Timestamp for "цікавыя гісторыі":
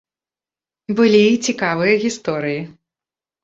1.51-2.61